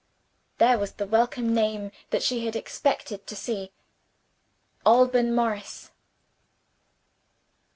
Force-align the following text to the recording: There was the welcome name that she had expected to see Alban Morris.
There 0.57 0.79
was 0.79 0.93
the 0.93 1.05
welcome 1.05 1.53
name 1.53 1.91
that 2.09 2.23
she 2.23 2.43
had 2.47 2.55
expected 2.55 3.27
to 3.27 3.35
see 3.35 3.71
Alban 4.83 5.31
Morris. 5.35 5.91